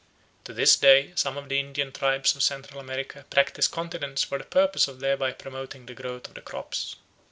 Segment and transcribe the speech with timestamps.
[0.45, 4.43] To this day some of the Indian tribes of Central America practise continence for the
[4.45, 6.95] purpose of thereby promoting the growth of the crops.